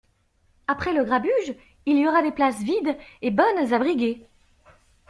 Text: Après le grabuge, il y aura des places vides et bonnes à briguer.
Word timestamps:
Après 0.65 0.93
le 0.93 1.03
grabuge, 1.03 1.53
il 1.85 1.95
y 1.99 2.07
aura 2.07 2.23
des 2.23 2.31
places 2.31 2.63
vides 2.63 2.97
et 3.21 3.29
bonnes 3.29 3.71
à 3.71 3.77
briguer. 3.77 4.25